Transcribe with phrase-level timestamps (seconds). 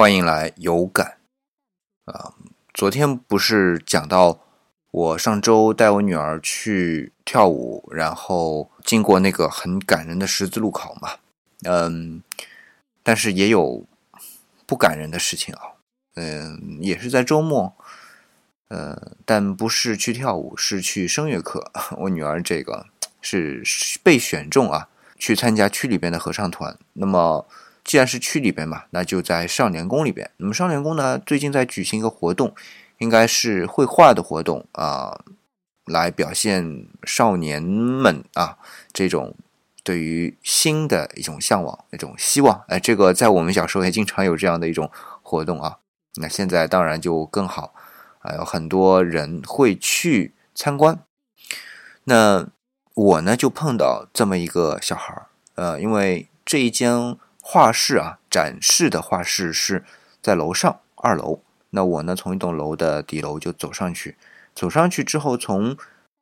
[0.00, 1.18] 欢迎来有感
[2.06, 2.32] 啊！
[2.72, 4.40] 昨天不是讲到
[4.90, 11.16] 我上周带我女儿去跳舞，然后经过那个很感人的十字路口嘛？
[11.64, 12.22] 嗯，
[13.02, 13.84] 但是也有
[14.64, 15.60] 不感人的事情啊。
[16.14, 17.76] 嗯，也是在周末，
[18.68, 21.70] 呃，但不是去跳舞，是去声乐课。
[22.00, 22.86] 我女儿这个
[23.20, 23.62] 是
[24.02, 24.88] 被选中啊，
[25.18, 26.78] 去参加区里边的合唱团。
[26.94, 27.46] 那么。
[27.90, 30.30] 既然是区里边嘛，那就在少年宫里边。
[30.36, 32.54] 那么少年宫呢，最近在举行一个活动，
[32.98, 35.24] 应该是绘画的活动啊，
[35.86, 38.58] 来表现少年们啊
[38.92, 39.34] 这种
[39.82, 42.62] 对于新的一种向往、一种希望。
[42.68, 44.88] 哎，这个在我们小时候也经常有这样的一种
[45.22, 45.78] 活动啊。
[46.14, 47.74] 那现在当然就更好
[48.20, 50.96] 啊，有很多人会去参观。
[52.04, 52.46] 那
[52.94, 57.18] 我呢就碰到这么一个小孩儿，呃，因为这一间。
[57.52, 59.84] 画室啊，展示的画室是
[60.22, 61.42] 在楼上二楼。
[61.70, 64.16] 那我呢，从一栋楼的底楼就走上去，
[64.54, 65.76] 走上去之后，从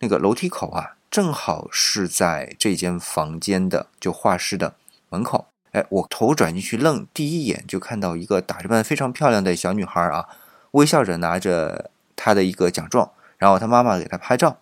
[0.00, 4.74] 那个楼梯口啊，正好是在这间房间的就画室的
[5.08, 5.46] 门口。
[5.72, 10.28] 哎，我头转进去，愣第一眼就看到一个打扮非常漂亮的小女孩啊，
[10.72, 14.58] 微笑着拿着她的一个奖状，然后她妈妈给她拍照，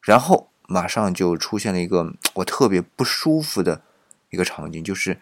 [0.00, 3.82] 然后马上就出现了一个我特别不舒服的
[4.34, 5.18] 一个场景，就是。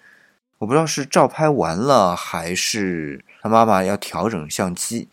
[0.59, 5.09] 我不知道是照拍完了，还是他妈妈要调整相机，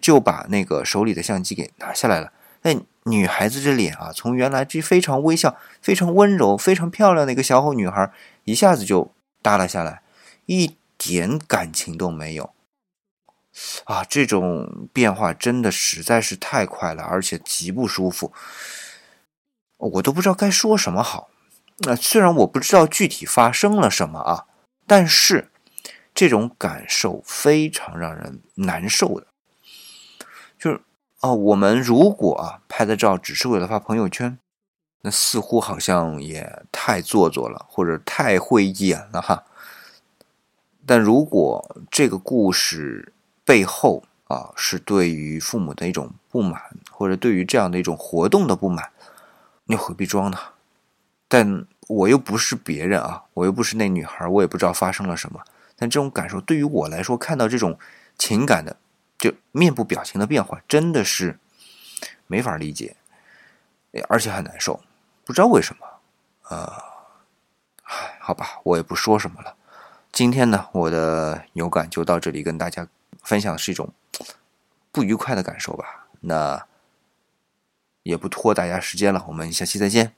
[0.00, 2.32] 就把那个手里的相机给拿下来了。
[2.62, 8.10] 那女孩子这脸啊，从原来这非常微笑、非常温柔、非常漂亮的一个小伙女孩，
[8.44, 10.00] 一下子就耷拉下来，
[10.46, 12.54] 一点感情都没有。
[13.84, 18.32] 啊，这种变化真的实在是太快了，而且极不舒服。
[19.76, 21.28] 我都不知道该说什么好。
[21.78, 24.46] 那虽然我不知道具体发生了什么啊。
[24.86, 25.50] 但是，
[26.14, 29.26] 这种感受非常让人难受的，
[30.58, 30.82] 就是
[31.20, 34.38] 啊，我们如果啊拍的照只是为了发朋友圈，
[35.00, 39.44] 那似乎好像也太做作了，或者太会演了哈。
[40.84, 46.60] 但如果这个故事背后啊是对于父母的一种不满，
[46.90, 48.90] 或者对于这样的一种活动的不满，
[49.64, 50.38] 你何必装呢？
[51.28, 51.66] 但。
[51.86, 55.44] 我又不是别人啊，我又不是那女孩，我也不知道发生了什么。
[55.76, 57.78] 但这种感受对于我来说，看到这种
[58.16, 58.74] 情感的
[59.18, 61.38] 就面部表情的变化，真的是
[62.26, 62.96] 没法理解，
[64.08, 64.80] 而且很难受，
[65.26, 65.86] 不知道为什么。
[66.48, 66.72] 呃，
[67.82, 69.54] 唉，好吧，我也不说什么了。
[70.10, 72.88] 今天呢，我的有感就到这里，跟大家
[73.22, 73.92] 分享的是一种
[74.90, 76.06] 不愉快的感受吧。
[76.20, 76.66] 那
[78.04, 80.14] 也不拖大家时间了，我们下期再见。